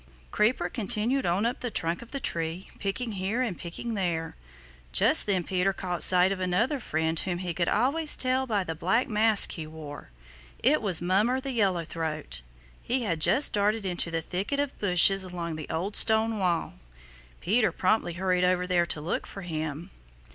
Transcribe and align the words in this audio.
Creeper 0.31 0.67
continued 0.67 1.27
on 1.27 1.45
up 1.45 1.59
the 1.59 1.69
trunk 1.69 2.01
of 2.01 2.09
the 2.09 2.19
tree, 2.19 2.69
picking 2.79 3.11
here 3.11 3.43
and 3.43 3.55
picking 3.59 3.93
there. 3.93 4.35
Just 4.91 5.27
then 5.27 5.43
Peter 5.43 5.73
caught 5.73 6.01
sight 6.01 6.31
of 6.31 6.39
another 6.39 6.79
friend 6.79 7.19
whom 7.19 7.37
he 7.37 7.53
could 7.53 7.69
always 7.69 8.15
tell 8.15 8.47
by 8.47 8.63
the 8.63 8.73
black 8.73 9.07
mask 9.07 9.51
he 9.51 9.67
wore. 9.67 10.09
It 10.63 10.81
was 10.81 11.03
Mummer 11.03 11.39
the 11.39 11.51
Yellow 11.51 11.83
throat. 11.83 12.41
He 12.81 13.03
had 13.03 13.19
just 13.19 13.53
darted 13.53 13.85
into 13.85 14.09
the 14.09 14.21
thicket 14.23 14.59
of 14.59 14.79
bushes 14.79 15.23
along 15.23 15.55
the 15.55 15.69
old 15.69 15.95
stone 15.95 16.39
wall. 16.39 16.73
Peter 17.39 17.71
promptly 17.71 18.13
hurried 18.13 18.43
over 18.43 18.65
there 18.65 18.87
to 18.87 19.01
look 19.01 19.27
for 19.27 19.43
him. 19.43 19.91